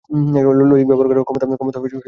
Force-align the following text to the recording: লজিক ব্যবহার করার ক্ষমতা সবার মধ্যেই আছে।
লজিক 0.61 0.87
ব্যবহার 0.87 1.07
করার 1.09 1.23
ক্ষমতা 1.23 1.45
সবার 1.45 1.67
মধ্যেই 1.67 1.87
আছে। 1.87 1.97